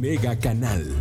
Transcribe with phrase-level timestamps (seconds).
[0.00, 0.94] Mega Canal.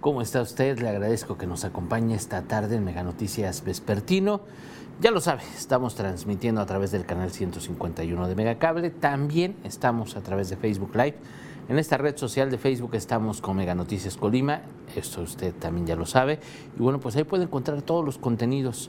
[0.00, 0.78] ¿Cómo está usted?
[0.78, 4.42] Le agradezco que nos acompañe esta tarde en Mega Noticias Vespertino.
[5.00, 8.90] Ya lo sabe, estamos transmitiendo a través del canal 151 de Megacable.
[8.90, 11.16] También estamos a través de Facebook Live.
[11.68, 14.62] En esta red social de Facebook estamos con Mega Noticias Colima,
[14.96, 16.40] esto usted también ya lo sabe.
[16.78, 18.88] Y bueno, pues ahí puede encontrar todos los contenidos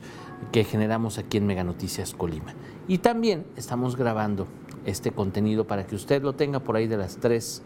[0.54, 2.54] que generamos aquí en Mega Noticias Colima.
[2.88, 4.48] Y también estamos grabando
[4.86, 7.62] este contenido para que usted lo tenga por ahí de las 3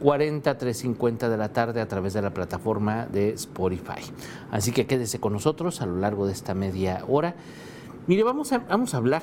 [0.00, 4.00] 40, 3.50 de la tarde a través de la plataforma de Spotify.
[4.50, 7.36] Así que quédese con nosotros a lo largo de esta media hora.
[8.06, 9.22] Mire, vamos a, vamos a hablar,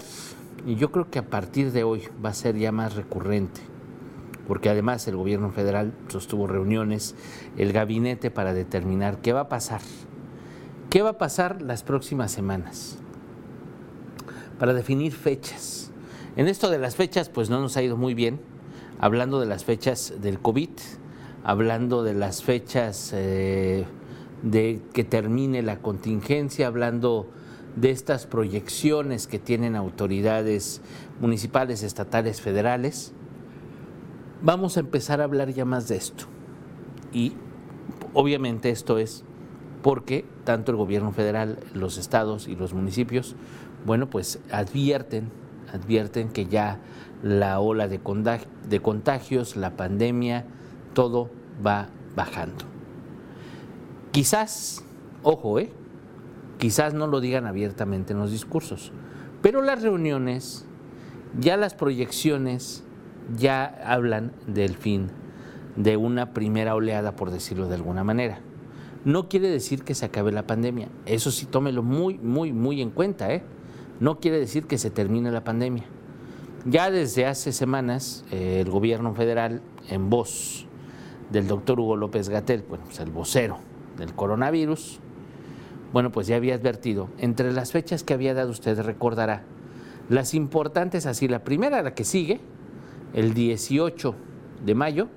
[0.66, 3.62] y yo creo que a partir de hoy va a ser ya más recurrente,
[4.52, 7.16] porque además el gobierno federal sostuvo reuniones,
[7.55, 9.80] el gabinete para determinar qué va a pasar,
[10.90, 12.98] qué va a pasar las próximas semanas,
[14.60, 15.93] para definir fechas.
[16.35, 18.41] En esto de las fechas, pues no nos ha ido muy bien
[18.99, 20.71] hablando de las fechas del COVID,
[21.46, 23.86] hablando de las fechas eh,
[24.43, 27.30] de que termine la contingencia, hablando
[27.77, 30.82] de estas proyecciones que tienen autoridades
[31.21, 33.13] municipales, estatales, federales.
[34.43, 36.25] Vamos a empezar a hablar ya más de esto.
[37.13, 37.34] Y
[38.13, 39.23] obviamente esto es
[39.84, 43.35] porque tanto el gobierno federal, los estados y los municipios,
[43.85, 45.31] bueno, pues advierten,
[45.71, 46.79] advierten que ya
[47.23, 50.45] la ola de, contagios, la pandemia,
[50.93, 51.29] todo
[51.65, 52.65] va bajando.
[54.12, 54.84] Quizás,
[55.23, 55.71] ojo, ¿eh?
[56.57, 58.91] quizás no lo digan abiertamente en los discursos,
[59.41, 60.65] pero las reuniones,
[61.39, 62.84] ya las proyecciones,
[63.38, 65.09] ya hablan del fin
[65.75, 68.40] de una primera oleada, por decirlo de alguna manera.
[69.06, 72.92] No quiere decir que se acabe la pandemia, eso sí tómelo muy, muy, muy en
[72.92, 73.44] cuenta, ¿eh?
[74.00, 75.86] No quiere decir que se termine la pandemia
[76.66, 80.66] ya desde hace semanas, eh, el gobierno federal, en voz
[81.31, 83.58] del doctor Hugo López Gatel, pues el vocero
[83.98, 85.00] del coronavirus,
[85.94, 89.44] bueno, pues ya había advertido, entre las fechas que había dado usted, recordará,
[90.10, 92.42] las importantes así, la primera, la que sigue,
[93.14, 94.16] el 18
[94.66, 95.08] de mayo,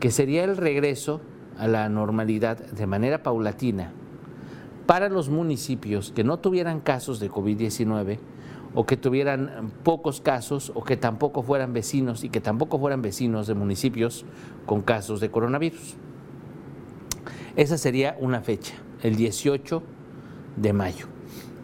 [0.00, 1.20] que sería el regreso
[1.58, 3.92] a la normalidad de manera paulatina
[4.86, 8.18] para los municipios que no tuvieran casos de COVID-19
[8.74, 13.46] o que tuvieran pocos casos o que tampoco fueran vecinos y que tampoco fueran vecinos
[13.46, 14.24] de municipios
[14.66, 15.96] con casos de coronavirus.
[17.54, 19.82] Esa sería una fecha, el 18
[20.56, 21.06] de mayo.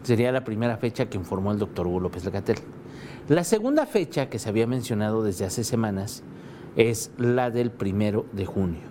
[0.03, 2.57] Sería la primera fecha que informó el doctor Hugo López Legatel.
[3.29, 6.23] La segunda fecha que se había mencionado desde hace semanas
[6.75, 8.81] es la del primero de junio.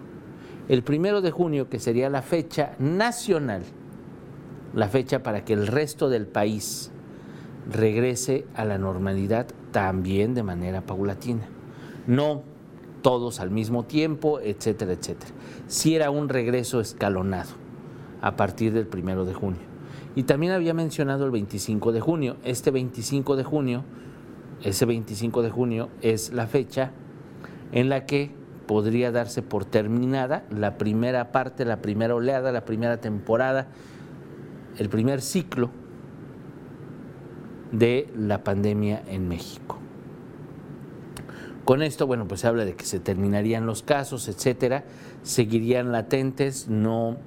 [0.68, 3.64] El primero de junio, que sería la fecha nacional,
[4.76, 6.92] la fecha para que el resto del país
[7.68, 11.48] regrese a la normalidad también de manera paulatina.
[12.06, 12.44] No
[13.02, 15.32] todos al mismo tiempo, etcétera, etcétera.
[15.66, 17.50] Si era un regreso escalonado
[18.20, 19.62] a partir del primero de junio.
[20.14, 22.36] Y también había mencionado el 25 de junio.
[22.44, 23.84] Este 25 de junio,
[24.62, 26.92] ese 25 de junio es la fecha
[27.72, 28.30] en la que
[28.66, 33.68] podría darse por terminada la primera parte, la primera oleada, la primera temporada,
[34.78, 35.70] el primer ciclo
[37.72, 39.78] de la pandemia en México.
[41.64, 44.84] Con esto, bueno, pues se habla de que se terminarían los casos, etcétera,
[45.22, 47.18] seguirían latentes, no,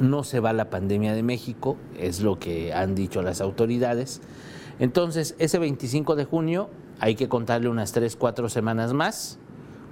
[0.00, 4.20] no se va la pandemia de México, es lo que han dicho las autoridades.
[4.78, 6.70] Entonces, ese 25 de junio
[7.00, 9.38] hay que contarle unas 3, 4 semanas más,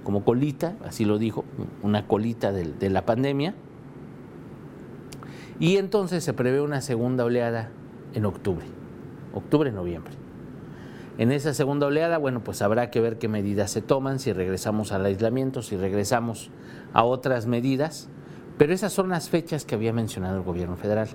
[0.03, 1.45] como colita, así lo dijo,
[1.81, 3.55] una colita de, de la pandemia.
[5.59, 7.69] Y entonces se prevé una segunda oleada
[8.13, 8.65] en octubre
[9.33, 10.13] octubre, noviembre.
[11.17, 14.91] En esa segunda oleada, bueno, pues habrá que ver qué medidas se toman, si regresamos
[14.91, 16.49] al aislamiento, si regresamos
[16.93, 18.09] a otras medidas,
[18.57, 21.09] pero esas son las fechas que había mencionado el gobierno federal.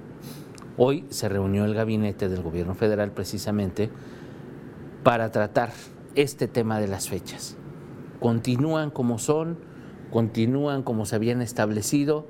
[0.81, 3.91] Hoy se reunió el gabinete del gobierno federal precisamente
[5.03, 5.73] para tratar
[6.15, 7.57] este tema de las fechas.
[8.21, 9.59] Continúan como son,
[10.13, 12.29] continúan como se habían establecido,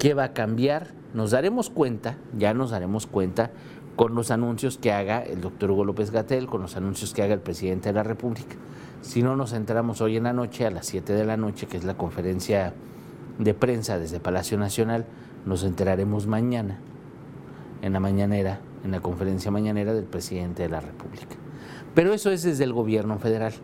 [0.00, 3.52] qué va a cambiar, nos daremos cuenta, ya nos daremos cuenta
[3.94, 7.34] con los anuncios que haga el doctor Hugo López Gatel, con los anuncios que haga
[7.34, 8.56] el presidente de la República.
[9.02, 11.76] Si no nos enteramos hoy en la noche, a las 7 de la noche, que
[11.76, 12.74] es la conferencia
[13.38, 15.06] de prensa desde Palacio Nacional,
[15.46, 16.80] nos enteraremos mañana,
[17.82, 21.36] en la mañanera, en la conferencia mañanera del presidente de la República.
[21.94, 23.54] Pero eso es desde el gobierno federal.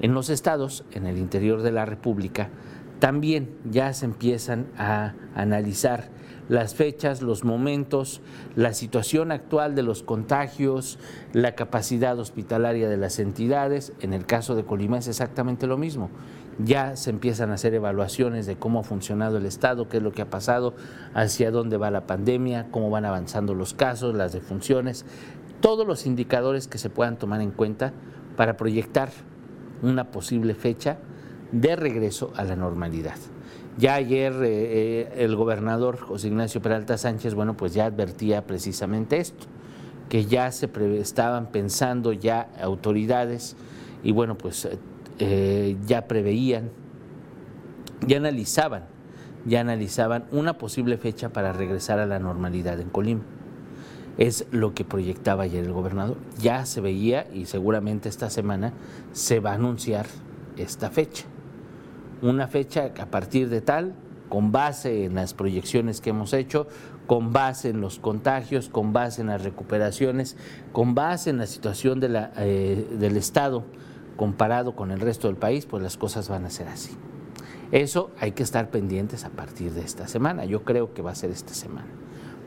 [0.00, 2.50] En los estados, en el interior de la República,
[2.98, 6.08] también ya se empiezan a analizar
[6.48, 8.20] las fechas, los momentos,
[8.54, 10.98] la situación actual de los contagios,
[11.32, 13.92] la capacidad hospitalaria de las entidades.
[14.00, 16.10] En el caso de Colima es exactamente lo mismo.
[16.58, 20.12] Ya se empiezan a hacer evaluaciones de cómo ha funcionado el Estado, qué es lo
[20.12, 20.74] que ha pasado,
[21.12, 25.04] hacia dónde va la pandemia, cómo van avanzando los casos, las defunciones,
[25.60, 27.92] todos los indicadores que se puedan tomar en cuenta
[28.36, 29.10] para proyectar
[29.82, 30.98] una posible fecha
[31.52, 33.16] de regreso a la normalidad.
[33.78, 39.18] Ya ayer eh, eh, el gobernador José Ignacio Peralta Sánchez, bueno, pues ya advertía precisamente
[39.18, 39.46] esto,
[40.08, 43.54] que ya se estaban pensando ya autoridades
[44.02, 44.66] y bueno, pues
[45.18, 46.70] eh, ya preveían,
[48.06, 48.84] ya analizaban,
[49.44, 53.22] ya analizaban una posible fecha para regresar a la normalidad en Colima.
[54.16, 56.16] Es lo que proyectaba ayer el gobernador.
[56.38, 58.72] Ya se veía y seguramente esta semana
[59.12, 60.06] se va a anunciar
[60.56, 61.26] esta fecha
[62.28, 63.94] una fecha a partir de tal,
[64.28, 66.66] con base en las proyecciones que hemos hecho,
[67.06, 70.36] con base en los contagios, con base en las recuperaciones,
[70.72, 73.64] con base en la situación eh, del Estado
[74.16, 76.96] comparado con el resto del país, pues las cosas van a ser así.
[77.72, 80.44] Eso hay que estar pendientes a partir de esta semana.
[80.44, 81.88] Yo creo que va a ser esta semana.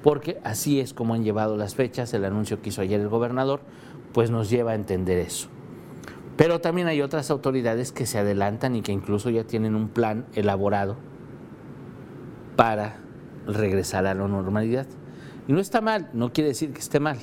[0.02, 3.62] Porque así es como han llevado las fechas, el anuncio que hizo ayer el gobernador,
[4.14, 5.50] pues nos lleva a entender eso.
[6.39, 10.25] Pero también hay otras autoridades que se adelantan y que incluso ya tienen un plan
[10.36, 10.95] elaborado
[12.56, 12.95] para
[13.45, 14.88] regresar a la normalidad.
[15.50, 17.18] Y no está mal, no quiere decir que esté mal.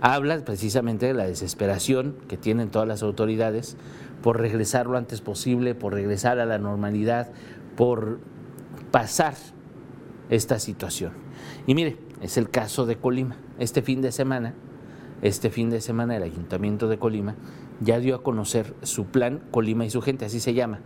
[0.00, 3.76] Habla precisamente de la desesperación que tienen todas las autoridades
[4.22, 7.32] por regresar lo antes posible, por regresar a la normalidad,
[7.76, 8.20] por
[8.90, 9.34] pasar
[10.30, 11.12] esta situación.
[11.66, 13.36] Y mire, es el caso de Colima.
[13.58, 14.54] Este fin de semana,
[15.20, 17.34] este fin de semana el Ayuntamiento de Colima
[17.80, 20.80] ya dio a conocer su plan Colima y su gente, así se llama.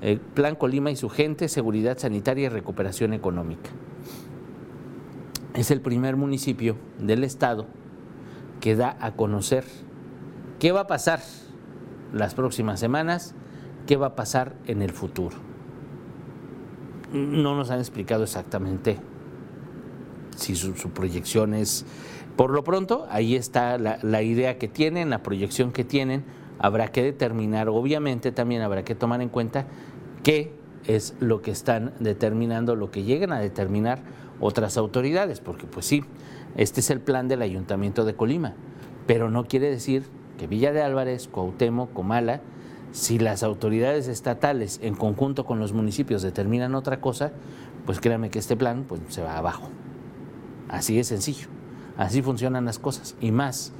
[0.00, 3.70] El plan Colima y su gente, seguridad sanitaria y recuperación económica.
[5.54, 7.66] Es el primer municipio del estado
[8.60, 9.64] que da a conocer
[10.58, 11.20] qué va a pasar
[12.12, 13.34] las próximas semanas,
[13.86, 15.36] qué va a pasar en el futuro.
[17.12, 18.98] No nos han explicado exactamente
[20.38, 21.84] si su, proyección es
[22.36, 26.24] por lo pronto, ahí está la, idea que tienen, la proyección que tienen.
[26.60, 29.66] Habrá que determinar, obviamente también habrá que tomar en cuenta
[30.22, 30.52] qué
[30.86, 34.02] es lo que están determinando, lo que llegan a determinar
[34.40, 36.04] otras autoridades, porque pues sí,
[36.56, 38.54] este es el plan del Ayuntamiento de Colima,
[39.06, 40.04] pero no quiere decir
[40.38, 42.40] que Villa de Álvarez, Cuauhtémoc, Comala,
[42.92, 47.32] si las autoridades estatales en conjunto con los municipios determinan otra cosa,
[47.84, 49.70] pues créame que este plan pues, se va abajo.
[50.68, 51.48] Así es sencillo.
[51.96, 53.72] Así funcionan las cosas y más,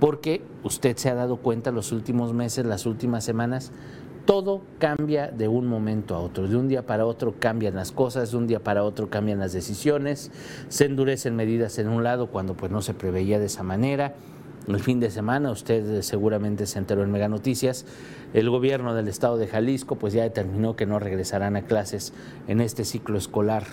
[0.00, 3.70] porque usted se ha dado cuenta los últimos meses, las últimas semanas,
[4.24, 8.32] todo cambia de un momento a otro, de un día para otro cambian las cosas,
[8.32, 10.32] de un día para otro cambian las decisiones,
[10.68, 14.14] se endurecen medidas en un lado cuando pues no se preveía de esa manera.
[14.66, 17.86] El fin de semana, usted seguramente se enteró en Mega Noticias,
[18.34, 22.12] el gobierno del estado de Jalisco pues ya determinó que no regresarán a clases
[22.48, 23.64] en este ciclo escolar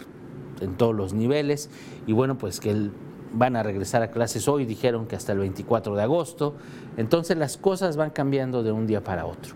[0.63, 1.69] en todos los niveles
[2.07, 2.89] y bueno pues que
[3.33, 6.55] van a regresar a clases hoy, dijeron que hasta el 24 de agosto.
[6.97, 9.55] Entonces las cosas van cambiando de un día para otro.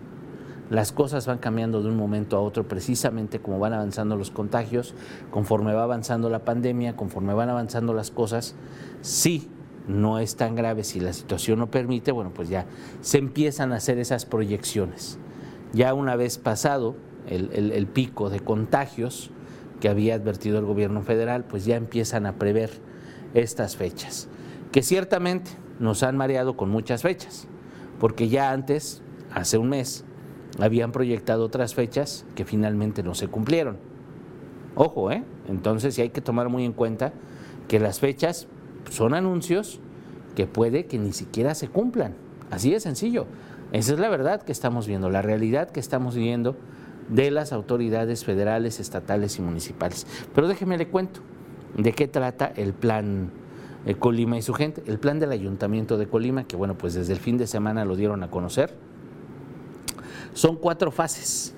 [0.70, 4.96] Las cosas van cambiando de un momento a otro precisamente como van avanzando los contagios,
[5.32, 8.56] conforme va avanzando la pandemia, conforme van avanzando las cosas.
[9.02, 9.48] Si
[9.88, 12.66] no es tan grave, si la situación lo permite, bueno, pues ya
[13.00, 15.20] se empiezan a hacer esas proyecciones.
[15.72, 16.96] Ya una vez pasado
[17.30, 19.32] el pico de contagios
[19.80, 22.72] que había advertido el gobierno federal, pues ya empiezan a prever
[23.34, 24.28] estas fechas,
[24.72, 27.48] que ciertamente nos han mareado con muchas fechas,
[28.00, 29.02] porque ya antes,
[29.34, 30.04] hace un mes,
[30.60, 33.78] habían proyectado otras fechas que finalmente no se cumplieron.
[34.76, 35.24] Ojo, ¿eh?
[35.48, 37.14] Entonces hay que tomar muy en cuenta
[37.68, 38.48] que las fechas
[38.90, 39.80] son anuncios
[40.36, 42.16] que puede que ni siquiera se cumplan.
[42.52, 43.26] Así de sencillo.
[43.72, 46.56] Esa es la verdad que estamos viendo, la realidad que estamos viendo
[47.10, 50.08] de las autoridades federales, estatales y municipales.
[50.34, 51.22] Pero déjeme le cuento,
[51.78, 53.32] de qué trata el plan
[53.86, 54.84] eh, Colima y su gente.
[54.88, 57.96] El plan del Ayuntamiento de Colima, que bueno, pues desde el fin de semana lo
[57.96, 58.74] dieron a conocer,
[60.34, 61.56] son cuatro fases,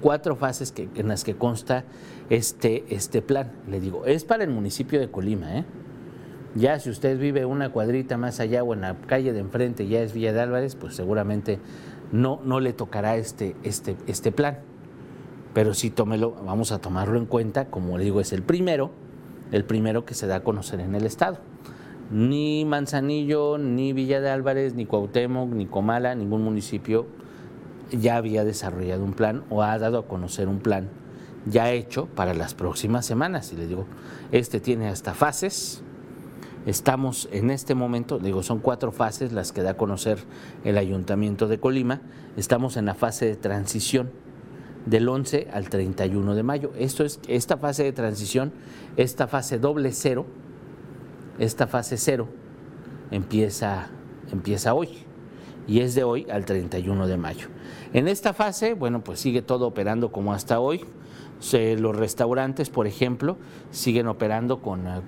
[0.00, 1.84] cuatro fases que, en las que consta
[2.30, 3.52] este, este plan.
[3.68, 5.64] Le digo, es para el municipio de Colima, ¿eh?
[6.54, 10.02] Ya si usted vive una cuadrita más allá o en la calle de enfrente ya
[10.02, 11.58] es Villa de Álvarez, pues seguramente
[12.12, 14.58] no, no le tocará este, este, este plan.
[15.52, 18.90] Pero sí tómelo, vamos a tomarlo en cuenta, como le digo, es el primero
[19.52, 21.38] el primero que se da a conocer en el Estado.
[22.10, 27.06] Ni Manzanillo, ni Villa de Álvarez, ni Cuauhtémoc, ni Comala, ningún municipio
[27.92, 30.88] ya había desarrollado un plan o ha dado a conocer un plan
[31.46, 33.52] ya hecho para las próximas semanas.
[33.52, 33.86] Y le digo,
[34.32, 35.82] este tiene hasta fases.
[36.66, 40.18] Estamos en este momento, digo, son cuatro fases las que da a conocer
[40.64, 42.00] el Ayuntamiento de Colima.
[42.36, 44.10] Estamos en la fase de transición
[44.86, 46.72] del 11 al 31 de mayo.
[46.78, 48.52] Esto es esta fase de transición,
[48.96, 50.26] esta fase doble cero,
[51.38, 52.28] esta fase cero
[53.10, 53.90] empieza
[54.32, 54.88] empieza hoy
[55.66, 57.48] y es de hoy al 31 de mayo.
[57.92, 60.84] En esta fase, bueno, pues sigue todo operando como hasta hoy
[61.52, 63.36] los restaurantes, por ejemplo,
[63.70, 65.00] siguen operando con eh,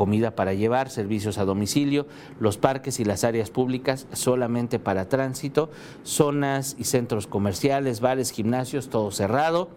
[0.00, 2.06] comida para llevar, servicios a domicilio,
[2.38, 5.68] los parques y las áreas públicas solamente para tránsito,
[6.04, 9.68] zonas y centros comerciales, bares, gimnasios, todo cerrado.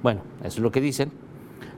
[0.00, 1.10] Bueno, eso es lo que dicen.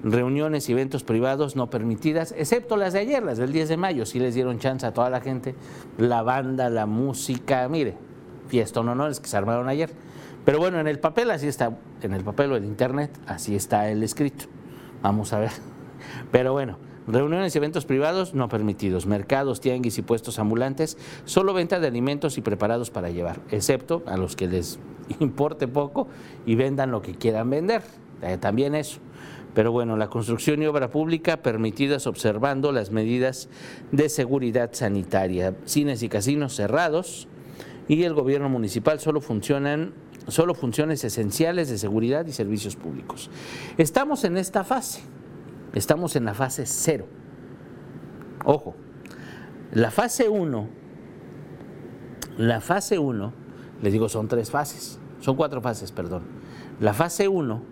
[0.03, 4.05] Reuniones y eventos privados no permitidas, excepto las de ayer, las del 10 de mayo,
[4.05, 5.55] sí les dieron chance a toda la gente,
[5.97, 7.95] la banda, la música, mire,
[8.49, 9.89] fiesta no, no, es que se armaron ayer.
[10.45, 13.89] Pero bueno, en el papel así está, en el papel o en internet, así está
[13.89, 14.45] el escrito.
[15.01, 15.53] Vamos a ver.
[16.31, 21.81] Pero bueno, reuniones y eventos privados no permitidos, mercados, tianguis y puestos ambulantes, solo venta
[21.81, 24.79] de alimentos y preparados para llevar, excepto a los que les
[25.21, 26.09] importe poco
[26.47, 27.83] y vendan lo que quieran vender.
[28.23, 29.01] Eh, también eso.
[29.55, 33.49] Pero bueno, la construcción y obra pública permitidas observando las medidas
[33.93, 35.55] de seguridad sanitaria.
[35.65, 37.29] Cines y casinos cerrados
[37.87, 39.93] y el gobierno municipal solo funcionan
[40.29, 43.31] solo funciones esenciales de seguridad y servicios públicos.
[43.77, 45.03] Estamos en esta fase,
[45.75, 47.07] estamos en la fase cero.
[48.45, 48.75] Ojo,
[49.73, 50.69] la fase 1,
[52.39, 53.33] la fase 1,
[53.83, 56.23] les digo, son tres fases, son cuatro fases, perdón.
[56.81, 57.63] La fase 1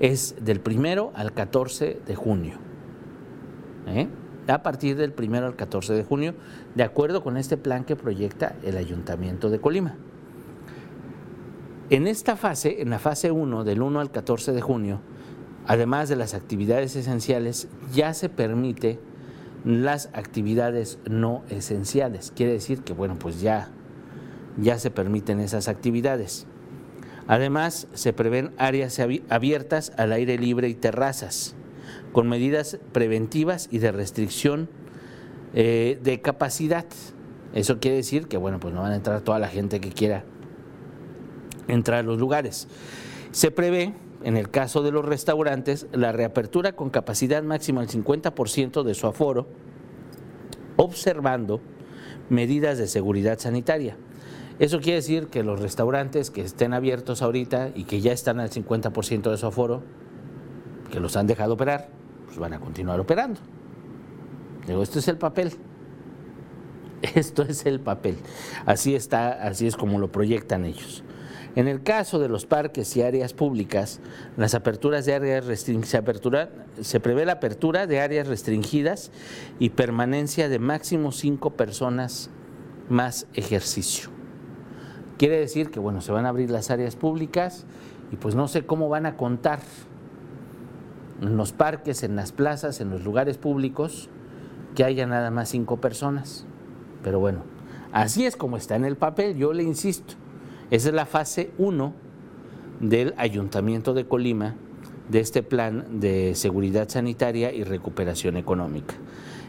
[0.00, 2.54] es del primero al 14 de junio.
[3.86, 4.08] ¿eh?
[4.48, 6.34] A partir del primero al 14 de junio,
[6.74, 9.96] de acuerdo con este plan que proyecta el Ayuntamiento de Colima.
[11.90, 15.00] En esta fase, en la fase 1, del 1 al 14 de junio,
[15.70, 18.98] además de las actividades esenciales, ya se permite
[19.64, 22.32] las actividades no esenciales.
[22.34, 23.68] Quiere decir que, bueno, pues ya,
[24.56, 26.48] ya se permiten esas actividades.
[27.28, 28.98] Además, se prevén áreas
[29.28, 31.54] abiertas al aire libre y terrazas,
[32.10, 34.68] con medidas preventivas y de restricción
[35.54, 36.86] eh, de capacidad.
[37.54, 40.24] Eso quiere decir que, bueno, pues no van a entrar toda la gente que quiera
[41.68, 42.66] entrar a los lugares.
[43.30, 48.82] Se prevé, en el caso de los restaurantes, la reapertura con capacidad máxima del 50%
[48.82, 49.46] de su aforo,
[50.76, 51.60] observando
[52.28, 53.96] medidas de seguridad sanitaria.
[54.58, 58.50] Eso quiere decir que los restaurantes que estén abiertos ahorita y que ya están al
[58.50, 59.82] 50% de su aforo,
[60.90, 61.88] que los han dejado operar,
[62.26, 63.40] pues van a continuar operando.
[64.66, 65.52] Digo, esto es el papel.
[67.14, 68.18] Esto es el papel.
[68.66, 71.02] Así está, así es como lo proyectan ellos.
[71.56, 74.00] En el caso de los parques y áreas públicas,
[74.36, 76.02] las aperturas de áreas se,
[76.80, 79.10] se prevé la apertura de áreas restringidas
[79.58, 82.30] y permanencia de máximo cinco personas
[82.88, 84.10] más ejercicio.
[85.18, 87.66] Quiere decir que bueno, se van a abrir las áreas públicas
[88.12, 89.60] y pues no sé cómo van a contar
[91.20, 94.08] en los parques, en las plazas, en los lugares públicos,
[94.74, 96.46] que haya nada más cinco personas.
[97.02, 97.42] Pero bueno,
[97.92, 100.14] así es como está en el papel, yo le insisto.
[100.70, 101.92] Esa es la fase 1
[102.78, 104.54] del Ayuntamiento de Colima
[105.08, 108.94] de este plan de seguridad sanitaria y recuperación económica.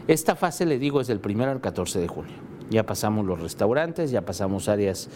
[0.08, 2.34] Esta fase, le digo, es del 1 al 14 de junio.
[2.70, 5.08] Ya pasamos los restaurantes, ya pasamos áreas,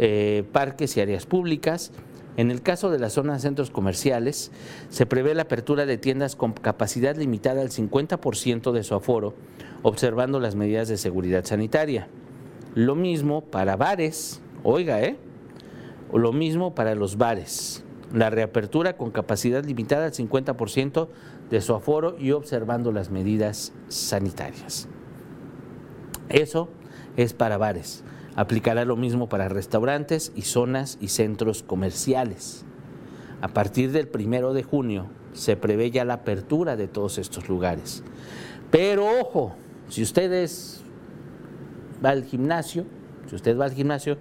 [0.00, 1.92] eh, parques y áreas públicas.
[2.36, 4.50] En el caso de las zonas centros comerciales,
[4.88, 9.34] se prevé la apertura de tiendas con capacidad limitada al 50% de su aforo,
[9.82, 12.08] observando las medidas de seguridad sanitaria.
[12.74, 15.16] Lo mismo para bares, oiga, ¿eh?
[16.12, 17.84] Lo mismo para los bares.
[18.12, 21.08] La reapertura con capacidad limitada al 50%
[21.50, 24.88] de su aforo y observando las medidas sanitarias.
[26.28, 26.68] Eso
[27.16, 28.04] es para bares.
[28.36, 32.64] Aplicará lo mismo para restaurantes y zonas y centros comerciales.
[33.40, 38.02] A partir del primero de junio se prevé ya la apertura de todos estos lugares.
[38.70, 39.54] Pero ojo,
[39.88, 40.82] si ustedes
[42.04, 42.86] va al gimnasio,
[43.28, 44.18] si usted va al gimnasio,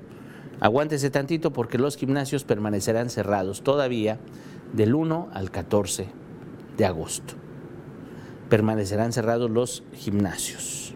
[0.60, 4.20] Aguántese tantito porque los gimnasios permanecerán cerrados todavía
[4.74, 6.08] del 1 al 14
[6.78, 7.36] de agosto.
[8.50, 10.94] Permanecerán cerrados los gimnasios.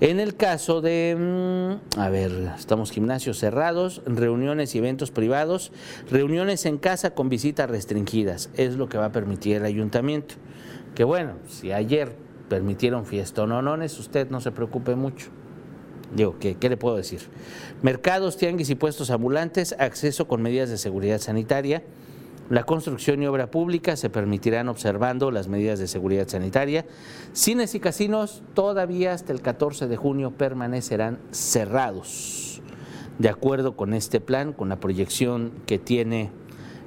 [0.00, 5.72] En el caso de, mm, a ver, estamos gimnasios cerrados, reuniones y eventos privados,
[6.08, 10.36] reuniones en casa con visitas restringidas, es lo que va a permitir el ayuntamiento.
[10.94, 12.14] Que bueno, si ayer
[12.48, 15.30] permitieron fiestononones, usted no se preocupe mucho.
[16.14, 17.20] Digo, ¿qué, ¿qué, le puedo decir?
[17.82, 21.82] Mercados, tianguis y puestos ambulantes, acceso con medidas de seguridad sanitaria,
[22.50, 26.86] La construcción y obra pública se permitirán observando las medidas de seguridad sanitaria.
[27.34, 32.62] Cines y casinos todavía hasta el 14 de junio permanecerán cerrados.
[33.18, 36.30] De acuerdo con este plan, con la proyección que tiene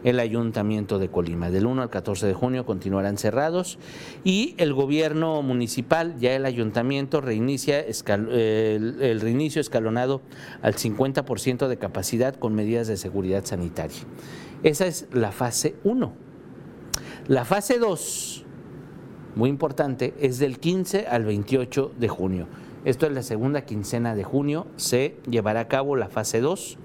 [0.03, 1.49] el Ayuntamiento de Colima.
[1.49, 3.77] Del 1 al 14 de junio continuarán cerrados
[4.23, 10.21] y el gobierno municipal, ya el ayuntamiento, reinicia el, reinicio escalonado
[10.61, 14.01] al 50% de capacidad con medidas de seguridad sanitaria.
[14.63, 16.13] Esa es la fase 1.
[17.27, 18.45] La fase 2,
[19.35, 22.47] muy importante, es del 15 al 28 de junio.
[22.83, 26.79] Esto es la segunda quincena de junio, se llevará a cabo la fase 2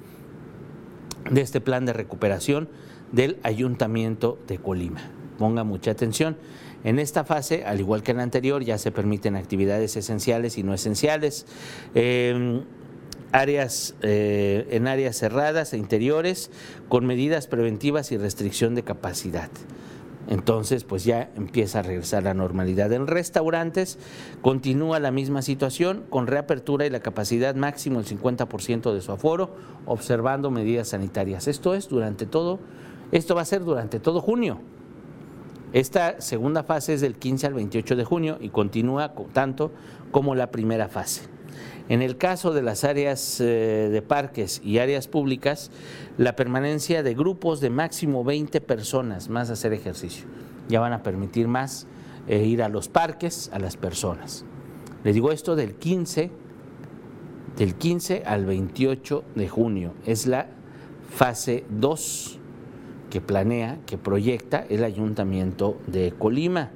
[1.30, 2.68] de este plan de recuperación
[3.12, 5.00] del Ayuntamiento de Colima.
[5.38, 6.36] Ponga mucha atención.
[6.84, 10.62] En esta fase, al igual que en la anterior, ya se permiten actividades esenciales y
[10.62, 11.46] no esenciales.
[11.94, 12.62] Em,
[13.32, 16.50] áreas, eh, en áreas cerradas e interiores
[16.88, 19.50] con medidas preventivas y restricción de capacidad.
[20.28, 22.92] Entonces, pues ya empieza a regresar la normalidad.
[22.92, 23.98] En restaurantes
[24.42, 29.54] continúa la misma situación con reapertura y la capacidad máximo el 50% de su aforo,
[29.86, 31.46] observando medidas sanitarias.
[31.46, 32.58] Esto es durante todo
[33.12, 34.60] esto va a ser durante todo junio.
[35.72, 39.72] Esta segunda fase es del 15 al 28 de junio y continúa tanto
[40.10, 41.22] como la primera fase.
[41.88, 45.70] En el caso de las áreas eh, de parques y áreas públicas,
[46.18, 50.26] la permanencia de grupos de máximo 20 personas más hacer ejercicio.
[50.68, 51.86] Ya van a permitir más
[52.26, 54.44] eh, ir a los parques a las personas.
[55.04, 56.30] Les digo esto del 15,
[57.56, 59.94] del 15 al 28 de junio.
[60.06, 60.48] Es la
[61.10, 62.40] fase 2
[63.10, 66.70] que planea, que proyecta el Ayuntamiento de Colima,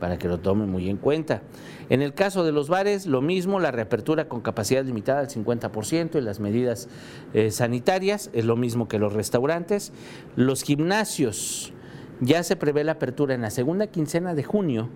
[0.00, 1.42] para que lo tome muy en cuenta.
[1.88, 6.16] En el caso de los bares, lo mismo, la reapertura con capacidad limitada al 50%
[6.16, 6.88] y las medidas
[7.32, 9.92] eh, sanitarias, es lo mismo que los restaurantes.
[10.36, 11.72] Los gimnasios,
[12.20, 14.88] ya se prevé la apertura en la segunda quincena de junio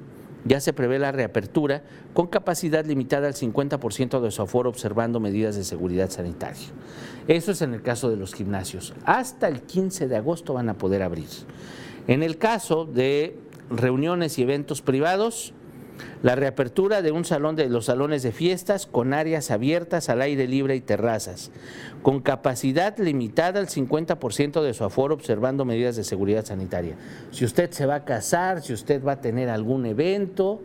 [0.44, 1.82] ya se prevé la reapertura
[2.14, 6.66] con capacidad limitada al 50% de su aforo observando medidas de seguridad sanitaria.
[7.26, 8.94] Eso es en el caso de los gimnasios.
[9.04, 11.28] Hasta el 15 de agosto van a poder abrir.
[12.06, 13.36] En el caso de
[13.70, 15.52] reuniones y eventos privados,
[16.22, 20.46] la reapertura de un salón de los salones de fiestas con áreas abiertas al aire
[20.46, 21.50] libre y terrazas,
[22.02, 26.96] con capacidad limitada al 50% de su aforo observando medidas de seguridad sanitaria.
[27.30, 30.60] Si usted se va a casar, si usted va a tener algún evento,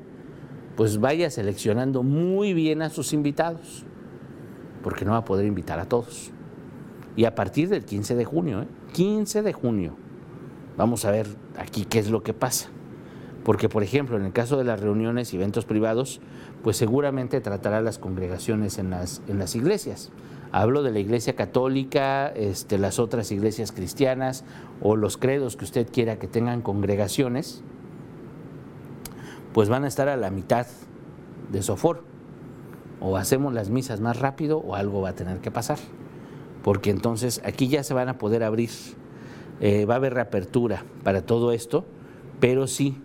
[0.76, 3.86] pues vaya seleccionando muy bien a sus invitados,
[4.82, 6.32] porque no va a poder invitar a todos.
[7.16, 9.42] Y a partir del 15 de junio, 15 ¿eh?
[9.44, 9.96] de junio,
[10.78, 12.70] vamos a ver aquí qué es lo que pasa.
[13.44, 16.22] Porque, por ejemplo, en el caso de las reuniones y eventos privados,
[16.64, 20.12] pues seguramente tratará las congregaciones en las, en las iglesias.
[20.54, 24.46] Hablo de la iglesia católica, este, las otras iglesias cristianas
[24.82, 27.64] o los credos que usted quiera que tengan congregaciones,
[29.52, 30.68] pues van a estar a la mitad
[31.52, 32.04] de sofor.
[33.02, 35.80] O hacemos las misas más rápido o algo va a tener que pasar.
[36.64, 38.70] Porque entonces aquí ya se van a poder abrir,
[39.60, 41.84] eh, va a haber reapertura para todo esto,
[42.40, 43.02] pero sí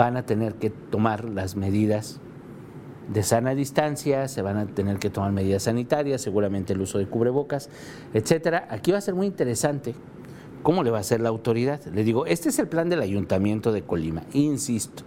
[0.00, 2.20] van a tener que tomar las medidas
[3.12, 7.04] de sana distancia, se van a tener que tomar medidas sanitarias, seguramente el uso de
[7.06, 7.68] cubrebocas,
[8.14, 8.66] etcétera.
[8.70, 9.94] Aquí va a ser muy interesante
[10.62, 11.84] cómo le va a hacer la autoridad.
[11.84, 15.02] Le digo, este es el plan del Ayuntamiento de Colima, insisto,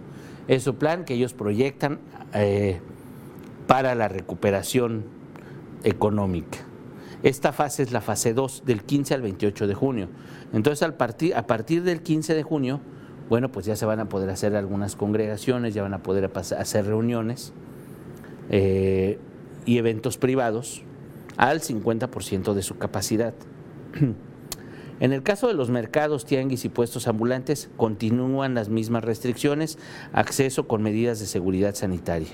[0.46, 1.98] es su plan que ellos proyectan
[2.32, 2.80] eh,
[3.66, 5.06] para la recuperación
[5.82, 6.58] económica.
[7.24, 10.08] Esta fase es la fase 2, del 15 al 28 de junio.
[10.52, 12.80] Entonces, a partir del 15 de junio,
[13.28, 16.86] bueno, pues ya se van a poder hacer algunas congregaciones, ya van a poder hacer
[16.86, 17.52] reuniones
[18.50, 19.18] eh,
[19.64, 20.82] y eventos privados
[21.36, 23.34] al 50% de su capacidad.
[25.00, 29.76] En el caso de los mercados, tianguis y puestos ambulantes, continúan las mismas restricciones,
[30.12, 32.28] acceso con medidas de seguridad sanitaria.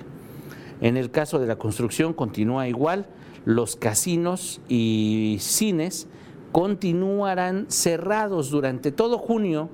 [0.83, 3.07] En el caso de la construcción, continúa igual,
[3.47, 6.07] los casinos y cines
[6.53, 9.71] continuarán cerrados durante todo junio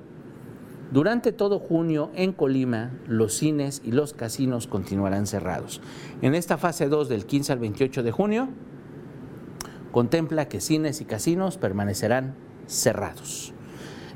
[0.91, 5.81] durante todo junio en Colima, los cines y los casinos continuarán cerrados.
[6.21, 8.47] En esta fase 2 del 15 al 28 de junio,
[9.91, 12.35] contempla que cines y casinos permanecerán
[12.67, 13.53] cerrados.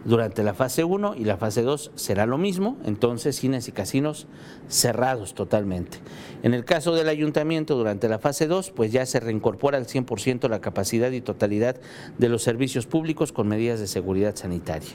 [0.03, 4.25] Durante la fase 1 y la fase 2 será lo mismo, entonces cines y casinos
[4.67, 5.99] cerrados totalmente.
[6.41, 10.49] En el caso del ayuntamiento, durante la fase 2, pues ya se reincorpora al 100%
[10.49, 11.75] la capacidad y totalidad
[12.17, 14.89] de los servicios públicos con medidas de seguridad sanitaria.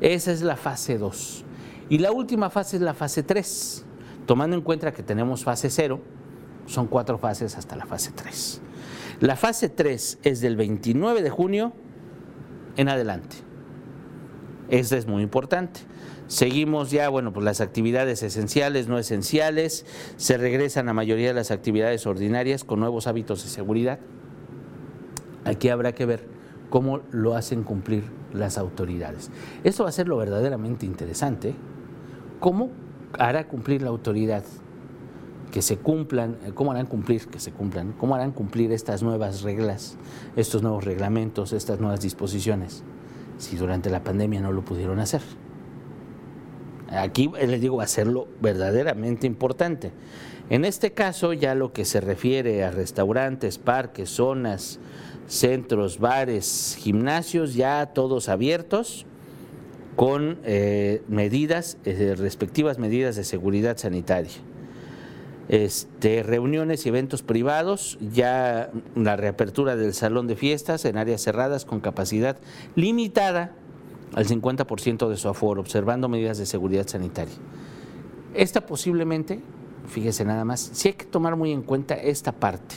[0.00, 1.44] Esa es la fase 2.
[1.88, 3.84] Y la última fase es la fase 3.
[4.26, 6.00] Tomando en cuenta que tenemos fase 0,
[6.66, 8.60] son cuatro fases hasta la fase 3.
[9.20, 11.72] La fase 3 es del 29 de junio
[12.76, 13.36] en adelante.
[14.68, 15.80] Esto es muy importante.
[16.26, 21.50] Seguimos ya, bueno, pues las actividades esenciales, no esenciales, se regresan la mayoría de las
[21.50, 23.98] actividades ordinarias con nuevos hábitos de seguridad.
[25.44, 26.37] Aquí habrá que ver
[26.70, 29.30] cómo lo hacen cumplir las autoridades.
[29.64, 31.54] Esto va a ser lo verdaderamente interesante.
[32.40, 32.70] ¿Cómo
[33.18, 34.44] hará cumplir la autoridad
[35.50, 39.42] que se cumplan, eh, cómo harán cumplir, que se cumplan, cómo harán cumplir estas nuevas
[39.42, 39.96] reglas,
[40.36, 42.84] estos nuevos reglamentos, estas nuevas disposiciones,
[43.38, 45.22] si durante la pandemia no lo pudieron hacer.
[46.90, 49.92] Aquí les digo, va a ser lo verdaderamente importante.
[50.48, 54.80] En este caso, ya lo que se refiere a restaurantes, parques, zonas,
[55.28, 59.06] centros, bares, gimnasios, ya todos abiertos
[59.94, 64.32] con eh, medidas, eh, respectivas medidas de seguridad sanitaria.
[65.48, 71.64] Este, reuniones y eventos privados, ya la reapertura del salón de fiestas en áreas cerradas
[71.64, 72.36] con capacidad
[72.74, 73.52] limitada
[74.14, 77.34] al 50% de su aforo, observando medidas de seguridad sanitaria.
[78.34, 79.40] Esta posiblemente,
[79.86, 82.76] fíjese nada más, sí hay que tomar muy en cuenta esta parte.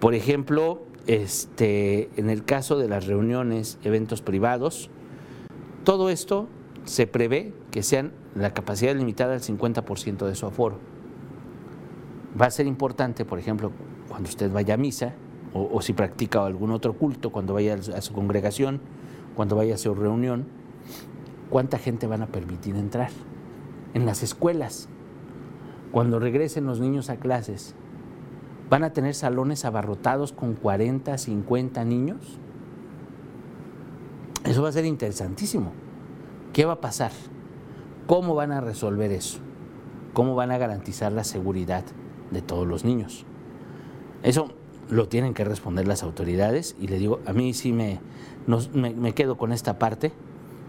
[0.00, 4.90] Por ejemplo, este, en el caso de las reuniones, eventos privados,
[5.84, 6.48] todo esto
[6.84, 10.78] se prevé que sean la capacidad limitada al 50% de su aforo
[12.40, 13.72] va a ser importante, por ejemplo,
[14.08, 15.14] cuando usted vaya a misa
[15.54, 18.80] o, si practica algún otro culto, cuando vaya a su congregación,
[19.36, 20.46] cuando vaya a su reunión,
[21.50, 23.10] cuánta gente van a permitir entrar.
[23.92, 24.88] En las escuelas,
[25.90, 27.74] cuando regresen los niños a clases,
[28.68, 32.38] van a tener salones abarrotados con 40, 50 niños.
[34.44, 35.72] Eso va a ser interesantísimo.
[36.52, 37.12] ¿Qué va a pasar?
[38.06, 39.38] ¿Cómo van a resolver eso?
[40.12, 41.84] ¿Cómo van a garantizar la seguridad?
[42.32, 43.24] de todos los niños.
[44.22, 44.48] Eso
[44.90, 48.00] lo tienen que responder las autoridades y le digo, a mí sí me,
[48.74, 50.12] me, quedo con esta parte,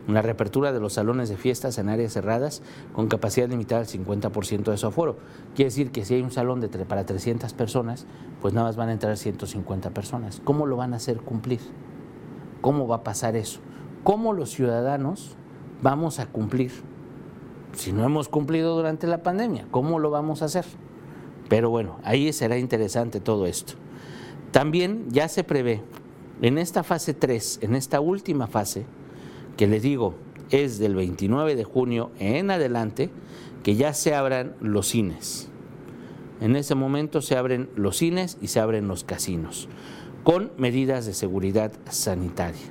[0.07, 2.61] la reapertura de los salones de fiestas en áreas cerradas
[2.93, 5.17] con capacidad limitada al 50% de su aforo.
[5.55, 8.05] Quiere decir que si hay un salón de para 300 personas,
[8.41, 10.41] pues nada más van a entrar 150 personas.
[10.43, 11.59] ¿Cómo lo van a hacer cumplir?
[12.61, 13.59] ¿Cómo va a pasar eso?
[14.03, 15.37] ¿Cómo los ciudadanos
[15.81, 16.71] vamos a cumplir?
[17.73, 20.65] Si no hemos cumplido durante la pandemia, ¿cómo lo vamos a hacer?
[21.49, 23.73] Pero bueno, ahí será interesante todo esto.
[24.51, 25.81] También ya se prevé
[26.41, 28.85] en esta fase 3, en esta última fase,
[29.57, 30.15] que les digo,
[30.49, 33.09] es del 29 de junio en adelante,
[33.63, 35.49] que ya se abran los cines.
[36.41, 39.69] En ese momento se abren los cines y se abren los casinos,
[40.23, 42.61] con medidas de seguridad sanitaria.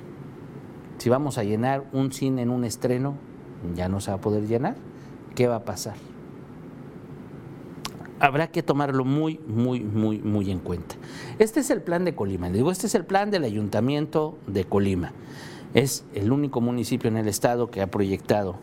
[0.97, 3.15] Si vamos a llenar un cine en un estreno,
[3.75, 4.75] ya no se va a poder llenar.
[5.35, 5.95] ¿Qué va a pasar?
[8.23, 10.95] habrá que tomarlo muy, muy, muy, muy en cuenta.
[11.39, 12.49] Este es el plan de Colima.
[12.49, 15.11] digo, este es el plan del Ayuntamiento de Colima.
[15.73, 18.55] Es el único municipio en el estado que ha proyectado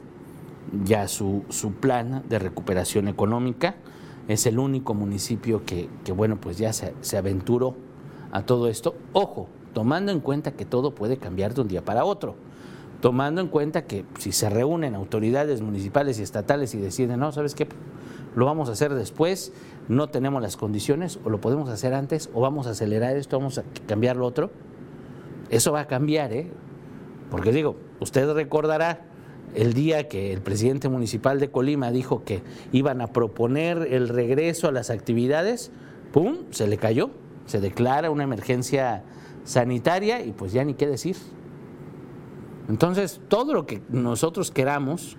[0.84, 3.76] ya su, su plan de recuperación económica.
[4.28, 7.74] Es el único municipio que, bueno, pues ya se, se aventuró
[8.30, 8.94] a todo esto.
[9.12, 12.36] Ojo, tomando en cuenta que todo puede cambiar de un día para otro
[13.00, 17.54] tomando en cuenta que si se reúnen autoridades municipales y estatales y deciden, no, ¿sabes
[17.54, 17.66] qué?
[18.34, 19.52] lo vamos a hacer después,
[19.88, 23.58] no tenemos las condiciones, o lo podemos hacer antes, o vamos a acelerar esto, vamos
[23.58, 24.50] a cambiar lo otro.
[25.50, 26.50] Eso va a cambiar, ¿eh?
[27.30, 29.02] Porque digo, usted recordará
[29.54, 34.68] el día que el presidente municipal de Colima dijo que iban a proponer el regreso
[34.68, 35.70] a las actividades,
[36.12, 37.10] ¡pum!, se le cayó,
[37.46, 39.02] se declara una emergencia
[39.44, 41.16] sanitaria y pues ya ni qué decir.
[42.68, 45.16] Entonces, todo lo que nosotros queramos,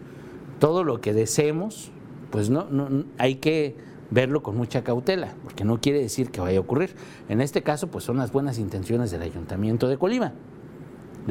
[0.60, 1.92] todo lo que deseemos,
[2.30, 3.76] pues no, no, hay que
[4.10, 6.96] verlo con mucha cautela, porque no quiere decir que vaya a ocurrir.
[7.28, 10.34] En este caso, pues son las buenas intenciones del Ayuntamiento de Colima.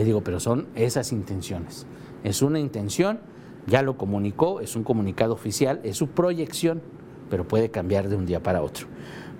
[0.00, 1.84] Le digo, pero son esas intenciones.
[2.24, 3.20] Es una intención,
[3.66, 6.80] ya lo comunicó, es un comunicado oficial, es su proyección,
[7.28, 8.86] pero puede cambiar de un día para otro.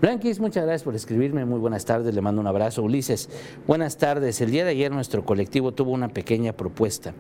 [0.03, 1.47] Blanquis, muchas gracias por escribirme.
[1.47, 2.83] Muy buenas tardes, le mando un abrazo.
[2.83, 3.31] Ulises,
[3.67, 4.43] buenas tardes.
[4.43, 7.15] El día de ayer nuestro colectivo tuvo una pequeña propuesta.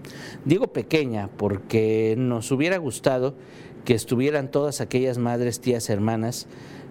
[0.44, 3.36] Digo pequeña porque nos hubiera gustado
[3.86, 6.46] que estuvieran todas aquellas madres, tías, hermanas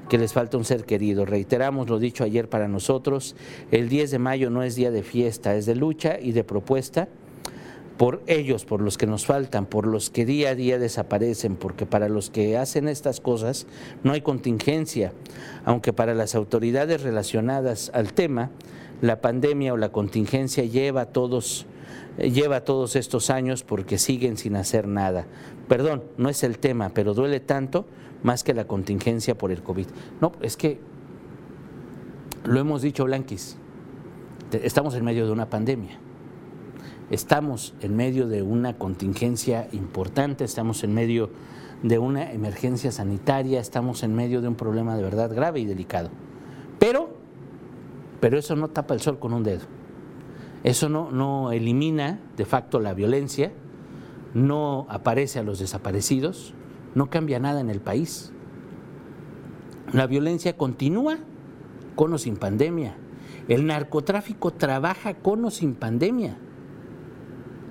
[0.10, 1.26] que les falta un ser querido.
[1.26, 3.36] Reiteramos lo dicho ayer para nosotros,
[3.72, 7.08] el 10 de mayo no es día de fiesta, es de lucha y de propuesta
[8.00, 11.86] por ellos, por los que nos faltan, por los que día a día desaparecen, porque
[11.86, 13.68] para los que hacen estas cosas
[14.04, 15.12] no hay contingencia,
[15.66, 18.52] aunque para las autoridades relacionadas al tema,
[19.02, 21.68] la pandemia o la contingencia lleva todos
[22.18, 25.26] lleva todos estos años porque siguen sin hacer nada.
[25.68, 27.86] Perdón, no es el tema, pero duele tanto
[28.24, 29.88] más que la contingencia por el COVID.
[30.22, 30.80] No, es que
[32.46, 33.58] lo hemos dicho, Blanquis,
[34.52, 36.00] estamos en medio de una pandemia.
[37.10, 41.32] estamos en medio de una contingencia importante, estamos en medio
[41.82, 46.10] de una emergencia sanitaria, estamos en medio de un problema de verdad grave y delicado.
[46.78, 47.10] Pero,
[48.20, 49.66] pero eso no tapa el sol con un dedo.
[50.64, 53.52] Eso no, no elimina de facto la violencia,
[54.34, 56.54] no aparece a los desaparecidos,
[56.96, 58.32] no cambia nada en el país.
[59.94, 61.18] La violencia continúa
[61.96, 62.96] con o sin pandemia.
[63.48, 66.38] El narcotráfico trabaja con o sin pandemia.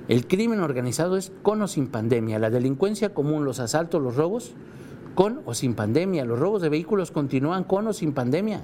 [0.09, 2.39] El crimen organizado es con o sin pandemia.
[2.39, 4.55] La delincuencia común, los asaltos, los robos,
[5.15, 6.25] con o sin pandemia.
[6.25, 8.63] Los robos de vehículos continúan con o sin pandemia.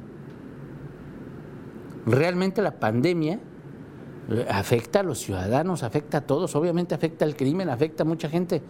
[2.07, 3.39] Realmente la pandemia
[4.31, 8.29] eh, afecta a los ciudadanos, afecta a todos, obviamente afecta al crimen, afecta a mucha
[8.29, 8.63] gente,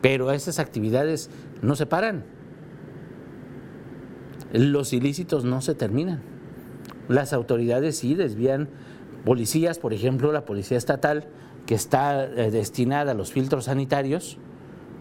[0.00, 1.30] pero esas actividades
[1.62, 2.24] no se paran.
[4.52, 6.22] Los ilícitos no se terminan.
[7.08, 8.68] Las autoridades sí desvían
[9.24, 11.28] policías, por ejemplo, la policía estatal
[11.66, 14.38] que está eh, destinada a los filtros sanitarios,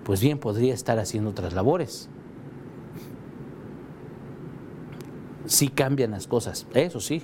[0.03, 2.09] pues bien podría estar haciendo otras labores.
[5.45, 7.21] Sí cambian las cosas, eso sí.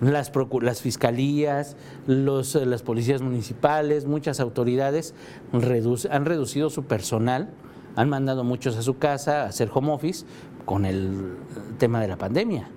[0.00, 1.76] Las, las fiscalías,
[2.06, 5.14] los, eh, las policías municipales, muchas autoridades
[5.52, 7.50] han reducido su personal,
[7.96, 10.26] han mandado muchos a su casa a hacer home office
[10.64, 11.36] con el
[11.78, 12.68] tema de la pandemia.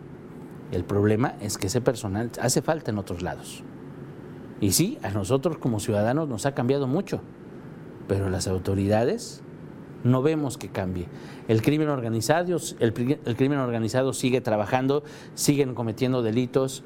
[0.71, 3.63] El problema es que ese personal hace falta en otros lados.
[4.59, 7.21] Y sí, a nosotros como ciudadanos nos ha cambiado mucho,
[8.07, 9.43] pero las autoridades
[10.03, 11.07] no vemos que cambie.
[11.47, 15.03] El crimen organizado, el, crimen organizado sigue trabajando,
[15.35, 16.83] siguen cometiendo delitos,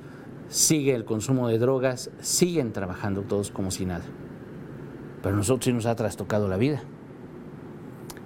[0.52, 4.04] sigue el consumo de drogas, siguen trabajando todos como si nada.
[5.24, 6.84] Pero a nosotros sí nos ha trastocado la vida.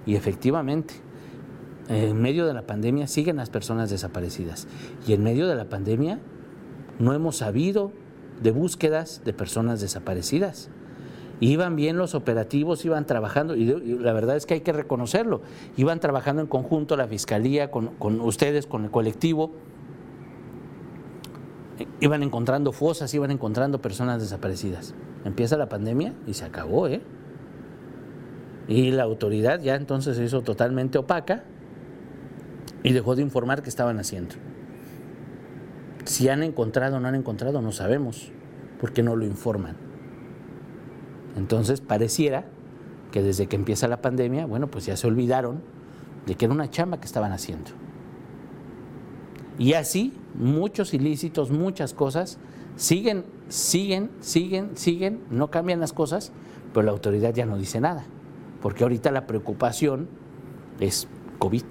[0.06, 0.94] Y efectivamente,
[1.88, 4.66] en medio de la pandemia siguen las personas desaparecidas.
[5.06, 6.18] Y en medio de la pandemia
[6.98, 7.92] no hemos sabido
[8.42, 10.68] de búsquedas de personas desaparecidas.
[11.38, 15.42] Iban bien los operativos, iban trabajando, y la verdad es que hay que reconocerlo,
[15.76, 19.52] iban trabajando en conjunto la Fiscalía, con, ustedes, con el colectivo,
[22.00, 24.94] iban encontrando fosas, iban encontrando personas desaparecidas.
[25.24, 27.02] Empieza la pandemia y se acabó, ¿eh?
[28.68, 31.44] Y la autoridad ya entonces se hizo totalmente opaca
[32.82, 34.34] y dejó de informar qué estaban haciendo.
[36.04, 38.30] Si han encontrado o no han encontrado, no sabemos,
[38.80, 39.76] porque no lo informan.
[41.36, 42.44] Entonces pareciera
[43.12, 45.62] que desde que empieza la pandemia, bueno, pues ya se olvidaron
[46.26, 47.70] de que era una chamba que estaban haciendo.
[49.58, 52.38] Y así muchos ilícitos, muchas cosas,
[52.76, 56.32] siguen, siguen, siguen, siguen, no cambian las cosas,
[56.72, 58.04] pero la autoridad ya no dice nada,
[58.60, 60.08] porque ahorita la preocupación
[60.80, 61.64] es COVID.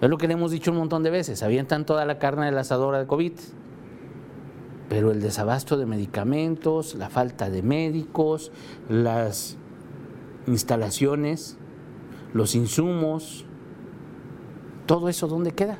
[0.00, 2.52] Es lo que le hemos dicho un montón de veces, avientan toda la carne de
[2.52, 3.32] la asadora de COVID,
[4.88, 8.52] pero el desabasto de medicamentos, la falta de médicos,
[8.90, 9.56] las
[10.46, 11.56] instalaciones,
[12.34, 13.46] los insumos,
[14.86, 15.78] todo eso, ¿dónde queda?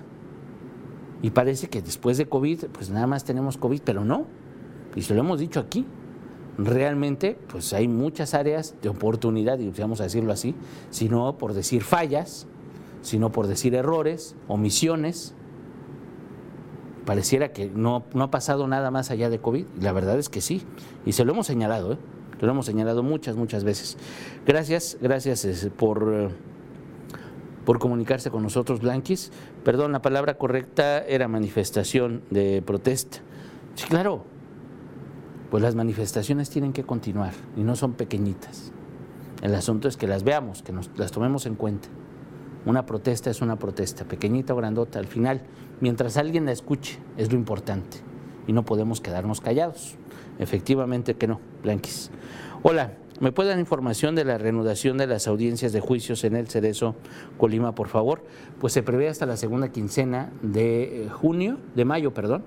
[1.22, 4.26] Y parece que después de COVID, pues nada más tenemos COVID, pero no.
[4.94, 5.86] Y se lo hemos dicho aquí.
[6.58, 10.54] Realmente, pues hay muchas áreas de oportunidad, y vamos a decirlo así,
[10.90, 12.46] sino por decir fallas,
[13.00, 15.34] sino por decir errores, omisiones.
[17.06, 19.64] Pareciera que no, no ha pasado nada más allá de COVID.
[19.78, 20.62] Y la verdad es que sí.
[21.06, 21.98] Y se lo hemos señalado, ¿eh?
[22.46, 23.96] lo hemos señalado muchas, muchas veces.
[24.46, 26.28] Gracias, gracias por, eh,
[27.64, 29.30] por comunicarse con nosotros, Blanquis.
[29.64, 33.18] Perdón, la palabra correcta era manifestación de protesta.
[33.74, 34.24] Sí, claro.
[35.50, 38.72] Pues las manifestaciones tienen que continuar y no son pequeñitas.
[39.42, 41.88] El asunto es que las veamos, que nos, las tomemos en cuenta.
[42.64, 45.42] Una protesta es una protesta, pequeñita o grandota, al final,
[45.80, 47.98] mientras alguien la escuche, es lo importante.
[48.46, 49.96] Y no podemos quedarnos callados.
[50.38, 52.10] Efectivamente que no, Blanquis.
[52.64, 56.46] Hola, ¿me puede dar información de la reanudación de las audiencias de juicios en el
[56.46, 56.94] Cerezo,
[57.36, 58.22] Colima, por favor?
[58.60, 62.44] Pues se prevé hasta la segunda quincena de eh, junio, de mayo, perdón,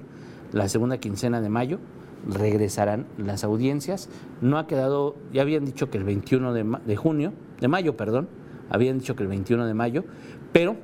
[0.53, 1.79] la segunda quincena de mayo
[2.25, 4.07] regresarán las audiencias.
[4.39, 8.29] No ha quedado, ya habían dicho que el 21 de, junio, de mayo, perdón,
[8.69, 10.05] habían dicho que el 21 de mayo,
[10.53, 10.77] pero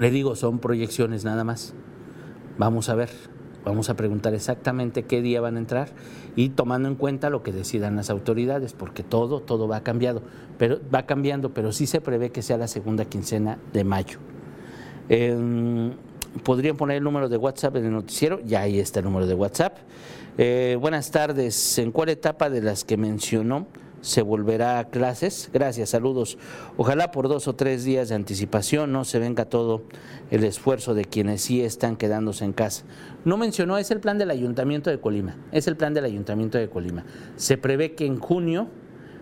[0.00, 1.74] le digo, son proyecciones nada más.
[2.56, 3.10] Vamos a ver,
[3.64, 5.88] vamos a preguntar exactamente qué día van a entrar
[6.36, 10.22] y tomando en cuenta lo que decidan las autoridades, porque todo, todo va cambiando,
[10.58, 14.18] pero va cambiando, pero sí se prevé que sea la segunda quincena de mayo.
[15.08, 15.92] Em,
[16.44, 19.34] podrían poner el número de WhatsApp en el noticiero, ya ahí está el número de
[19.34, 19.78] WhatsApp.
[20.38, 23.66] Eh, buenas tardes, ¿en cuál etapa de las que mencionó
[24.00, 25.50] se volverá a clases.
[25.52, 26.38] Gracias, saludos.
[26.76, 29.82] Ojalá por dos o tres días de anticipación no se venga todo
[30.30, 32.84] el esfuerzo de quienes sí están quedándose en casa.
[33.24, 36.68] No mencionó, es el plan del Ayuntamiento de Colima, es el plan del Ayuntamiento de
[36.68, 37.04] Colima.
[37.36, 38.68] Se prevé que en junio,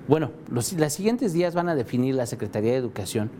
[0.06, 3.30] bueno, los, siguientes días van a definir la Secretaría de Educación.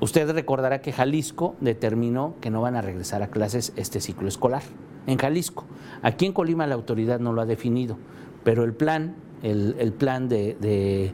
[0.00, 4.62] Usted recordará que Jalisco determinó que no van a regresar a clases este ciclo escolar.
[5.06, 5.64] En Jalisco.
[6.02, 7.96] Aquí en Colima la autoridad no lo ha definido,
[8.44, 11.12] pero el plan el, plan de,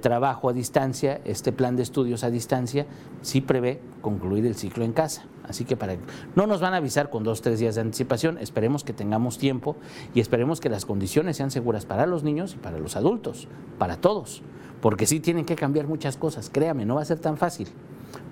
[0.00, 2.86] trabajo a distancia, este plan de estudios a distancia,
[3.22, 5.24] sí prevé concluir el ciclo en casa.
[5.44, 5.96] Así que para
[6.36, 9.76] no nos van a avisar con dos, tres días de anticipación, esperemos que tengamos tiempo
[10.14, 13.96] y esperemos que las condiciones sean seguras para los niños y para los adultos, para
[13.96, 14.42] todos,
[14.80, 17.68] porque sí tienen que cambiar muchas cosas, créame, no va a ser tan fácil.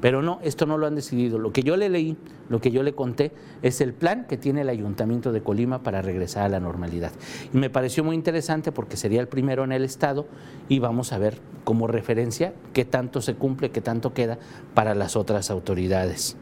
[0.01, 1.39] Pero no, esto no lo han decidido.
[1.39, 2.17] Lo que yo le leí,
[2.49, 6.03] lo que yo le conté, es el plan que tiene el Ayuntamiento de Colima para
[6.03, 7.13] regresar a la normalidad.
[7.53, 10.27] Y me pareció muy interesante porque sería el primero en el Estado
[10.69, 14.39] y vamos a ver como referencia qué tanto se cumple, qué tanto queda
[14.75, 16.37] para las otras autoridades.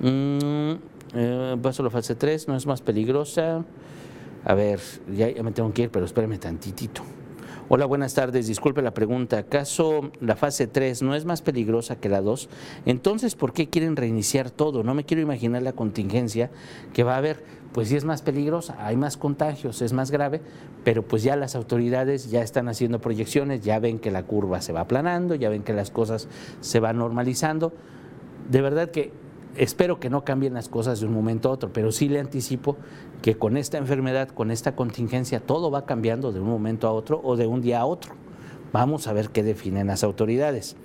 [0.00, 0.72] Mm,
[1.14, 3.64] eh, paso la fase 3, no es más peligrosa.
[4.44, 4.80] A ver,
[5.14, 7.02] ya, ya me tengo que ir, pero espérame tantitito.
[7.68, 8.48] Hola, buenas tardes.
[8.48, 9.38] Disculpe la pregunta.
[9.38, 12.48] ¿Acaso la fase 3 no es más peligrosa que la 2?
[12.86, 14.82] Entonces, ¿por qué quieren reiniciar todo?
[14.82, 16.50] No me quiero imaginar la contingencia
[16.92, 17.44] que va a haber.
[17.72, 20.42] Pues sí es más peligrosa, hay más contagios, es más grave,
[20.84, 24.74] pero pues ya las autoridades ya están haciendo proyecciones, ya ven que la curva se
[24.74, 26.28] va aplanando, ya ven que las cosas
[26.60, 27.72] se van normalizando.
[28.50, 29.12] De verdad que
[29.56, 32.76] espero que no cambien las cosas de un momento a otro, pero sí le anticipo
[33.20, 37.20] que con esta enfermedad, con esta contingencia, todo va cambiando de un momento a otro
[37.22, 38.14] o de un día a otro.
[38.72, 40.76] Vamos a ver qué definen las autoridades.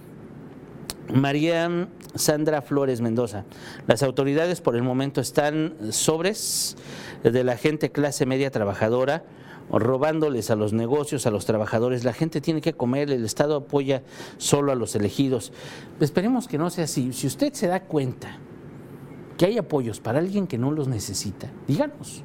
[1.14, 3.46] María Sandra Flores Mendoza.
[3.88, 6.76] Las autoridades por el momento están sobres
[7.24, 9.24] de la gente clase media trabajadora,
[9.72, 12.04] robándoles a los negocios, a los trabajadores.
[12.04, 14.04] La gente tiene que comer, el Estado apoya
[14.38, 15.54] solo a los elegidos.
[16.02, 17.14] Esperemos que no sea así.
[17.14, 18.38] Si usted se da cuenta
[19.38, 22.24] que hay apoyos para alguien que no los necesita, díganos.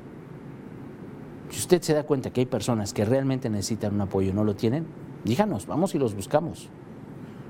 [1.51, 4.43] Si usted se da cuenta que hay personas que realmente necesitan un apoyo y no
[4.43, 4.87] lo tienen,
[5.23, 6.71] díganos, vamos y los buscamos.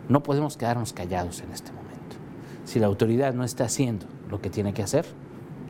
[0.09, 1.93] No podemos quedarnos callados en este momento.
[2.65, 5.07] Si la autoridad no está haciendo lo que tiene que hacer,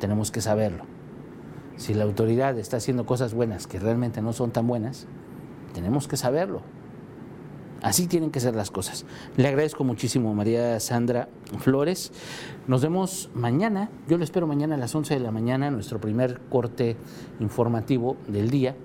[0.01, 0.85] tenemos que saberlo.
[1.77, 5.07] Si la autoridad está haciendo cosas buenas que realmente no son tan buenas,
[5.75, 6.63] tenemos que saberlo.
[7.83, 9.05] Así tienen que ser las cosas.
[9.37, 12.13] Le agradezco muchísimo, María Sandra Flores.
[12.69, 13.91] Nos vemos mañana.
[14.09, 16.97] Yo lo espero mañana a las 11 de la mañana, nuestro primer corte
[17.41, 18.77] informativo del día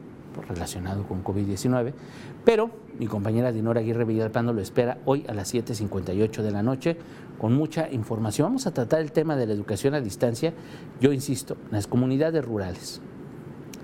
[0.49, 1.93] relacionado con COVID-19.
[2.43, 6.97] Pero mi compañera Dinora Aguirre Villalpando lo espera hoy a las 7.58 de la noche
[7.38, 8.47] con mucha información.
[8.47, 10.53] Vamos a tratar el tema de la educación a distancia,
[10.99, 12.99] yo insisto, en las comunidades rurales,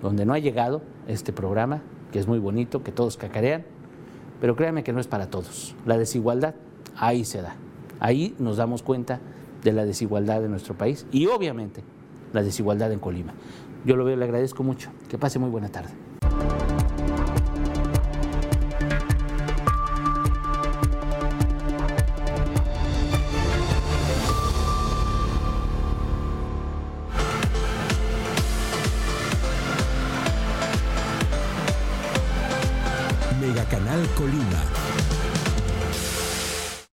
[0.01, 3.65] donde no ha llegado este programa, que es muy bonito, que todos cacarean
[4.43, 5.73] pero créanme que no es para todos.
[5.85, 6.53] La desigualdad
[6.97, 7.55] ahí se da.
[8.01, 9.21] Ahí nos damos cuenta
[9.63, 11.81] de la desigualdad de nuestro país y obviamente
[12.33, 13.33] la desigualdad en Colima.
[13.85, 14.89] Yo lo veo, le agradezco mucho.
[15.07, 15.91] Que pase muy buena tarde.